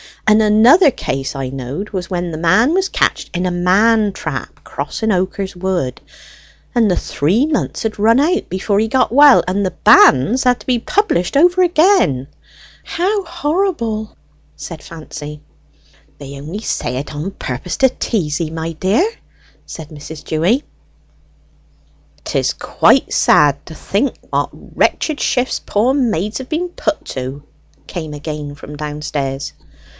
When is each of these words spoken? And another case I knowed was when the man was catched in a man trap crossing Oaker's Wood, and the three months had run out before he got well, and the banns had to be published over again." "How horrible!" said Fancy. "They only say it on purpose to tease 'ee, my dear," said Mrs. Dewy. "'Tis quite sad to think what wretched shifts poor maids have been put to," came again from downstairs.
And 0.25 0.41
another 0.41 0.89
case 0.91 1.35
I 1.35 1.49
knowed 1.49 1.89
was 1.91 2.09
when 2.09 2.31
the 2.31 2.37
man 2.37 2.73
was 2.73 2.89
catched 2.89 3.35
in 3.37 3.45
a 3.45 3.51
man 3.51 4.13
trap 4.13 4.63
crossing 4.63 5.11
Oaker's 5.11 5.55
Wood, 5.55 6.01
and 6.73 6.89
the 6.89 6.95
three 6.95 7.45
months 7.45 7.83
had 7.83 7.99
run 7.99 8.19
out 8.19 8.49
before 8.49 8.79
he 8.79 8.87
got 8.87 9.11
well, 9.11 9.43
and 9.47 9.63
the 9.63 9.71
banns 9.83 10.45
had 10.45 10.61
to 10.61 10.65
be 10.65 10.79
published 10.79 11.35
over 11.37 11.61
again." 11.61 12.27
"How 12.83 13.25
horrible!" 13.25 14.15
said 14.55 14.81
Fancy. 14.81 15.41
"They 16.17 16.39
only 16.39 16.61
say 16.61 16.95
it 16.97 17.13
on 17.13 17.31
purpose 17.31 17.77
to 17.77 17.89
tease 17.89 18.39
'ee, 18.41 18.49
my 18.49 18.71
dear," 18.71 19.07
said 19.65 19.89
Mrs. 19.89 20.23
Dewy. 20.23 20.63
"'Tis 22.23 22.53
quite 22.53 23.11
sad 23.13 23.63
to 23.67 23.75
think 23.75 24.15
what 24.29 24.49
wretched 24.53 25.19
shifts 25.19 25.59
poor 25.63 25.93
maids 25.93 26.37
have 26.39 26.49
been 26.49 26.69
put 26.69 27.03
to," 27.05 27.43
came 27.85 28.13
again 28.13 28.55
from 28.55 28.77
downstairs. 28.77 29.53